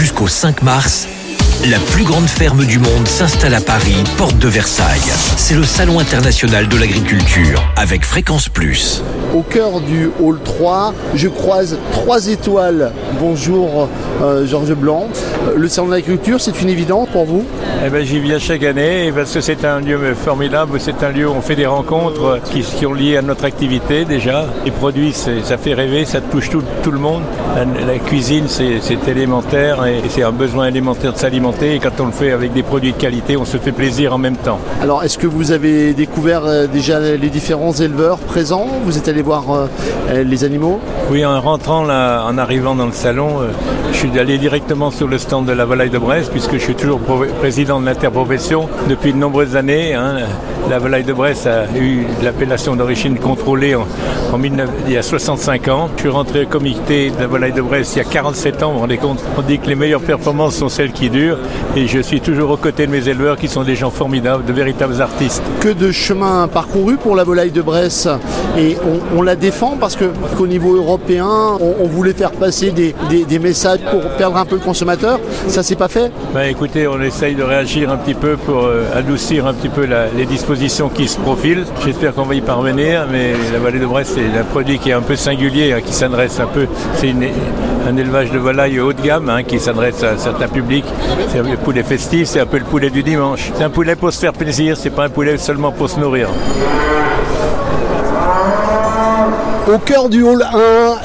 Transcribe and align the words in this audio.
Jusqu'au 0.00 0.28
5 0.28 0.62
mars, 0.62 1.06
la 1.66 1.78
plus 1.78 2.04
grande 2.04 2.26
ferme 2.26 2.64
du 2.64 2.78
monde 2.78 3.06
s'installe 3.06 3.52
à 3.52 3.60
Paris, 3.60 4.02
porte 4.16 4.38
de 4.38 4.48
Versailles. 4.48 5.12
C'est 5.42 5.54
le 5.54 5.64
Salon 5.64 5.98
international 5.98 6.68
de 6.68 6.76
l'agriculture 6.76 7.64
avec 7.74 8.04
Fréquence 8.04 8.50
Plus. 8.50 9.02
Au 9.34 9.40
cœur 9.40 9.80
du 9.80 10.10
hall 10.20 10.38
3, 10.44 10.92
je 11.14 11.28
croise 11.28 11.78
trois 11.92 12.28
étoiles. 12.28 12.92
Bonjour 13.18 13.88
euh, 14.22 14.46
Georges 14.46 14.74
Blanc. 14.74 15.08
Le 15.56 15.66
salon 15.66 15.88
de 15.88 15.92
l'agriculture, 15.94 16.40
c'est 16.40 16.60
une 16.60 16.68
évidence 16.68 17.08
pour 17.08 17.24
vous? 17.24 17.44
Eh 17.84 17.88
ben, 17.88 18.04
j'y 18.04 18.20
viens 18.20 18.38
chaque 18.38 18.62
année 18.62 19.10
parce 19.14 19.32
que 19.32 19.40
c'est 19.40 19.64
un 19.64 19.80
lieu 19.80 20.14
formidable. 20.14 20.78
C'est 20.78 21.02
un 21.02 21.08
lieu 21.08 21.26
où 21.26 21.32
on 21.32 21.40
fait 21.40 21.56
des 21.56 21.66
rencontres 21.66 22.40
qui, 22.44 22.60
qui 22.60 22.84
sont 22.84 22.92
liées 22.92 23.16
à 23.16 23.22
notre 23.22 23.46
activité 23.46 24.04
déjà. 24.04 24.46
Les 24.66 24.70
produits, 24.70 25.14
ça 25.14 25.56
fait 25.56 25.72
rêver, 25.72 26.04
ça 26.04 26.20
touche 26.20 26.50
tout, 26.50 26.62
tout 26.82 26.90
le 26.90 26.98
monde. 26.98 27.22
La, 27.56 27.64
la 27.64 27.98
cuisine, 27.98 28.44
c'est 28.46 28.80
c'est 28.82 29.08
élémentaire 29.08 29.86
et 29.86 30.02
c'est 30.10 30.22
un 30.22 30.32
besoin 30.32 30.66
élémentaire 30.66 31.14
de 31.14 31.18
s'alimenter. 31.18 31.76
Et 31.76 31.78
quand 31.78 31.98
on 32.00 32.06
le 32.06 32.12
fait 32.12 32.32
avec 32.32 32.52
des 32.52 32.62
produits 32.62 32.92
de 32.92 32.98
qualité, 32.98 33.38
on 33.38 33.46
se 33.46 33.56
fait 33.56 33.72
plaisir 33.72 34.12
en 34.14 34.18
même 34.18 34.36
temps. 34.36 34.60
Alors, 34.82 35.02
est-ce 35.02 35.16
que 35.16 35.26
vous 35.30 35.52
avez 35.52 35.94
découvert 35.94 36.44
euh, 36.44 36.66
déjà 36.66 37.00
les 37.00 37.28
différents 37.30 37.72
éleveurs 37.72 38.18
présents? 38.18 38.66
Vous 38.84 38.98
êtes 38.98 39.08
allé 39.08 39.22
voir 39.22 39.50
euh, 39.50 39.66
euh, 40.10 40.24
les 40.24 40.44
animaux? 40.44 40.80
Oui, 41.10 41.24
en 41.24 41.40
rentrant 41.40 41.84
là, 41.84 42.24
en 42.26 42.36
arrivant 42.38 42.74
dans 42.74 42.86
le 42.86 42.92
salon, 42.92 43.38
je 43.92 43.96
suis 43.98 44.18
allé 44.18 44.38
directement 44.38 44.90
sur 44.90 45.08
le 45.08 45.18
stand 45.18 45.46
de 45.46 45.52
la 45.52 45.64
volaille 45.64 45.90
de 45.90 45.98
Brest 45.98 46.30
puisque 46.30 46.52
je 46.54 46.58
suis 46.58 46.74
toujours 46.74 47.00
président 47.40 47.80
de 47.80 47.86
l'interprofession 47.86 48.68
depuis 48.88 49.12
de 49.12 49.18
nombreuses 49.18 49.56
années. 49.56 49.94
hein. 49.94 50.18
La 50.68 50.78
volaille 50.78 51.02
de 51.04 51.12
Brest 51.12 51.48
a 51.48 51.64
eu 51.76 52.06
l'appellation 52.22 52.76
d'origine 52.76 53.18
contrôlée 53.18 53.74
en, 53.74 53.86
en 54.32 54.38
19 54.38 54.68
il 54.86 54.92
y 54.92 54.96
a 54.96 55.02
65 55.02 55.66
ans. 55.68 55.88
Je 55.96 56.00
suis 56.02 56.08
rentré 56.10 56.44
au 56.44 56.46
comité 56.46 57.10
de 57.10 57.18
la 57.18 57.26
volaille 57.26 57.52
de 57.52 57.62
Brest 57.62 57.96
il 57.96 57.98
y 57.98 58.02
a 58.02 58.04
47 58.04 58.62
ans. 58.62 58.68
Vous 58.68 58.74
vous 58.74 58.80
rendez 58.80 58.98
compte? 58.98 59.18
On 59.36 59.42
dit 59.42 59.58
que 59.58 59.66
les 59.66 59.74
meilleures 59.74 60.00
performances 60.02 60.54
sont 60.54 60.68
celles 60.68 60.92
qui 60.92 61.10
durent 61.10 61.38
et 61.74 61.88
je 61.88 61.98
suis 62.00 62.20
toujours 62.20 62.50
aux 62.52 62.56
côtés 62.56 62.86
de 62.86 62.92
mes 62.92 63.08
éleveurs 63.08 63.36
qui 63.36 63.48
sont 63.48 63.64
des 63.64 63.74
gens 63.74 63.90
formidables, 63.90 64.44
de 64.44 64.52
véritables 64.52 65.00
artistes. 65.02 65.19
Que 65.60 65.68
de 65.68 65.92
chemin 65.92 66.48
parcouru 66.48 66.96
pour 66.96 67.14
la 67.14 67.24
volaille 67.24 67.50
de 67.50 67.60
Bresse 67.60 68.08
et 68.56 68.76
on, 69.14 69.18
on 69.18 69.22
la 69.22 69.36
défend 69.36 69.76
parce 69.78 69.94
que 69.94 70.06
qu'au 70.36 70.46
niveau 70.46 70.76
européen, 70.76 71.28
on, 71.60 71.74
on 71.84 71.86
voulait 71.86 72.14
faire 72.14 72.30
passer 72.32 72.70
des, 72.70 72.94
des- 73.10 73.24
des 73.24 73.38
messages 73.38 73.80
pour 73.90 74.00
perdre 74.16 74.38
un 74.38 74.44
peu 74.46 74.54
le 74.56 74.62
consommateur. 74.62 75.20
Ça, 75.46 75.62
c'est 75.62 75.76
pas 75.76 75.88
fait 75.88 76.10
Ben, 76.34 76.44
écoutez, 76.48 76.86
on 76.88 77.00
essaye 77.02 77.34
de 77.34 77.42
réagir 77.42 77.90
un 77.90 77.96
petit 77.98 78.14
peu 78.14 78.36
pour 78.38 78.64
euh, 78.64 78.84
adoucir 78.94 79.46
un 79.46 79.52
petit 79.52 79.68
peu 79.68 79.84
la- 79.84 80.06
les 80.16 80.24
dispositions 80.26 80.88
qui 80.88 81.06
se 81.06 81.18
profilent. 81.18 81.64
J'espère 81.84 82.14
qu'on 82.14 82.22
va 82.24 82.34
y 82.34 82.40
parvenir, 82.40 83.06
mais 83.10 83.34
la 83.52 83.58
vallée 83.58 83.78
de 83.78 83.86
Brest, 83.86 84.12
c'est 84.14 84.38
un 84.38 84.44
produit 84.44 84.78
qui 84.78 84.88
est 84.90 84.94
un 84.94 85.02
peu 85.02 85.16
singulier, 85.16 85.72
hein, 85.74 85.80
qui 85.84 85.92
s'adresse 85.92 86.40
un 86.40 86.46
peu. 86.46 86.66
C'est 86.96 87.14
un 87.88 87.96
élevage 87.96 88.30
de 88.30 88.38
volaille 88.38 88.80
haut 88.80 88.92
de 88.92 89.00
gamme 89.02 89.28
hein, 89.28 89.42
qui 89.42 89.58
s'adresse 89.60 90.02
à 90.02 90.16
certains 90.16 90.48
publics. 90.48 90.84
C'est 91.30 91.42
le 91.42 91.56
poulet 91.56 91.82
festif, 91.82 92.26
c'est 92.28 92.40
un 92.40 92.46
peu 92.46 92.58
le 92.58 92.64
poulet 92.64 92.90
du 92.90 93.02
dimanche. 93.02 93.50
C'est 93.56 93.64
un 93.64 93.70
poulet 93.70 93.96
pour 93.96 94.12
se 94.12 94.18
faire 94.18 94.32
plaisir, 94.32 94.76
c'est 94.76 94.90
pas 94.90 95.04
un 95.04 95.09
poulet 95.10 95.36
seulement 95.36 95.72
pour 95.72 95.90
se 95.90 95.98
nourrir. 96.00 96.28
Au 99.68 99.78
cœur 99.78 100.08
du 100.08 100.22
hall 100.22 100.42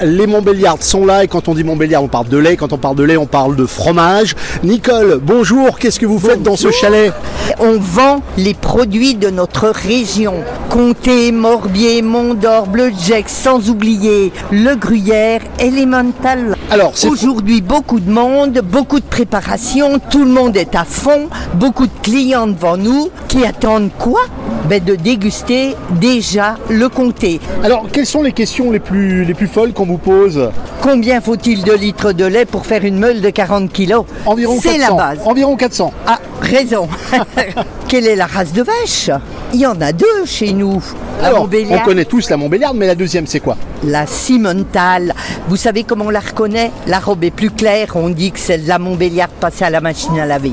1, 0.01 0.05
les 0.05 0.25
Montbéliards 0.27 0.81
sont 0.81 1.05
là 1.05 1.23
et 1.23 1.27
quand 1.27 1.47
on 1.47 1.53
dit 1.53 1.63
Montbéliard, 1.63 2.03
on 2.03 2.07
parle 2.07 2.29
de 2.29 2.37
lait. 2.37 2.55
Quand 2.55 2.73
on 2.73 2.77
parle 2.77 2.95
de 2.95 3.03
lait, 3.03 3.17
on 3.17 3.25
parle 3.27 3.55
de 3.55 3.65
fromage. 3.65 4.35
Nicole, 4.63 5.19
bonjour. 5.21 5.77
Qu'est-ce 5.77 5.99
que 5.99 6.05
vous 6.05 6.19
faites 6.19 6.41
dans 6.41 6.55
ce 6.55 6.71
chalet? 6.71 7.13
On 7.59 7.77
vend 7.77 8.21
les 8.37 8.53
produits 8.53 9.15
de 9.15 9.29
notre 9.29 9.67
région. 9.67 10.35
Comté, 10.69 11.31
Morbier, 11.31 12.01
Mont-d'Or, 12.01 12.67
Bleu 12.67 12.91
Jack, 13.05 13.29
sans 13.29 13.69
oublier 13.69 14.31
le 14.51 14.75
Gruyère, 14.75 15.41
Elemental. 15.59 16.55
Alors, 16.71 16.93
Aujourd'hui, 17.07 17.61
beaucoup 17.61 17.99
de 17.99 18.09
monde, 18.09 18.61
beaucoup 18.63 18.99
de 18.99 19.05
préparation, 19.05 19.99
tout 20.09 20.23
le 20.23 20.31
monde 20.31 20.57
est 20.57 20.75
à 20.75 20.85
fond, 20.85 21.29
beaucoup 21.53 21.85
de 21.85 21.91
clients 22.01 22.47
devant 22.47 22.77
nous 22.77 23.09
qui 23.27 23.45
attendent 23.45 23.91
quoi? 23.99 24.21
Ben 24.67 24.83
De 24.83 24.95
déguster 24.95 25.75
déjà 26.00 26.56
le 26.69 26.89
comté. 26.89 27.39
Alors, 27.63 27.85
quelles 27.91 28.06
sont 28.06 28.22
les 28.23 28.31
questions 28.34 28.72
les 28.72 28.79
plus, 28.79 29.23
les 29.25 29.34
plus 29.34 29.47
folles 29.47 29.73
qu'on 29.73 29.85
vous 29.85 29.97
pose 29.97 30.50
Combien 30.81 31.22
faut-il 31.22 31.63
de 31.63 31.73
litres 31.73 32.12
de 32.12 32.25
lait 32.25 32.45
pour 32.45 32.66
faire 32.66 32.84
une 32.84 33.00
meule 33.00 33.22
de 33.22 33.29
40 33.29 33.72
kilos 33.72 34.06
Environ 34.25 34.57
C'est 34.62 34.78
400. 34.78 34.97
la 34.97 35.03
base. 35.03 35.19
Environ 35.25 35.56
400. 35.56 35.94
Ah, 36.07 36.19
raison. 36.41 36.88
Quelle 37.88 38.07
est 38.07 38.16
la 38.16 38.25
race 38.25 38.53
de 38.53 38.63
vache? 38.63 39.09
Il 39.53 39.59
y 39.59 39.66
en 39.66 39.79
a 39.81 39.91
deux 39.94 40.25
chez 40.25 40.51
nous. 40.53 40.84
La 41.22 41.28
Alors, 41.28 41.47
on 41.72 41.79
connaît 41.79 42.06
tous 42.06 42.29
la 42.29 42.38
Montbéliarde, 42.38 42.75
mais 42.78 42.88
la 42.88 42.95
deuxième, 42.95 43.25
c'est 43.25 43.39
quoi? 43.39 43.57
La 43.84 44.06
Simmental. 44.06 45.13
Vous 45.47 45.56
savez 45.56 45.84
comment 45.84 46.06
on 46.06 46.09
la 46.09 46.19
reconnaît? 46.19 46.72
La 46.88 47.00
robe 47.00 47.23
est 47.23 47.31
plus 47.31 47.51
claire. 47.51 47.95
On 47.95 48.09
dit 48.09 48.31
que 48.31 48.39
c'est 48.39 48.57
de 48.57 48.68
la 48.68 48.79
Montbéliard 48.79 49.29
passée 49.29 49.63
à 49.63 49.69
la 49.69 49.81
machine 49.81 50.19
à 50.19 50.25
laver. 50.25 50.51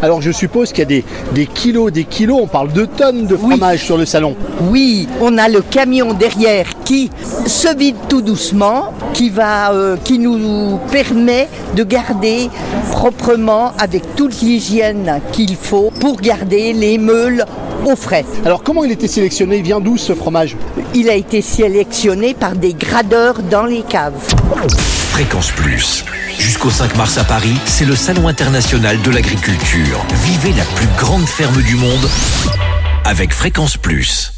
Alors, 0.00 0.22
je 0.22 0.30
suppose 0.30 0.70
qu'il 0.70 0.78
y 0.78 0.82
a 0.82 0.84
des, 0.86 1.04
des 1.34 1.46
kilos, 1.46 1.92
des 1.92 2.04
kilos, 2.04 2.38
on 2.42 2.46
parle 2.46 2.72
de 2.72 2.84
tonnes 2.84 3.26
de 3.26 3.34
Oui. 3.34 3.50
fromage 3.50 3.84
sur 3.84 3.96
le 3.96 4.06
salon. 4.06 4.36
Oui, 4.70 5.08
on 5.20 5.36
a 5.38 5.48
le 5.48 5.60
camion 5.60 6.12
derrière 6.14 6.66
qui 6.84 7.10
se 7.46 7.74
vide 7.76 7.96
tout 8.08 8.22
doucement, 8.22 8.92
qui 9.12 9.28
va, 9.30 9.72
euh, 9.72 9.96
qui 10.04 10.18
nous 10.20 10.78
permet 10.92 11.48
de 11.74 11.82
garder 11.82 12.48
proprement 12.92 13.72
avec 13.78 14.14
toute 14.14 14.40
l'hygiène 14.40 15.20
qu'il 15.32 15.56
faut 15.56 15.90
pour 16.00 16.20
garder 16.20 16.72
les 16.72 16.96
meules 16.98 17.44
au 17.84 17.96
frais. 17.96 18.24
Alors, 18.44 18.62
comment 18.62 18.84
il 18.84 18.92
était 18.92 19.08
sélectionné? 19.08 19.58
Il 19.58 19.62
vient 19.62 19.80
d'où 19.80 19.96
ce 19.96 20.14
fromage? 20.14 20.56
Il 20.94 21.08
a 21.08 21.14
été 21.14 21.42
sélectionné 21.42 22.34
par 22.34 22.56
des 22.56 22.74
gradeurs 22.74 23.42
dans 23.42 23.64
les 23.64 23.82
caves. 23.82 24.14
Fréquence 25.10 25.50
Plus. 25.50 26.04
Jusqu'au 26.38 26.70
5 26.70 26.96
mars 26.96 27.18
à 27.18 27.24
Paris, 27.24 27.54
c'est 27.66 27.84
le 27.84 27.96
Salon 27.96 28.28
international 28.28 29.00
de 29.02 29.10
l'agriculture. 29.10 30.04
Vivez 30.24 30.56
la 30.56 30.64
plus 30.76 30.88
grande 30.96 31.26
ferme 31.26 31.60
du 31.62 31.74
monde 31.74 32.08
avec 33.04 33.32
Fréquence 33.32 33.76
Plus. 33.76 34.37